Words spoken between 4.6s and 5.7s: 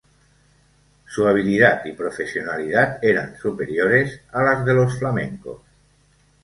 de los flamencos.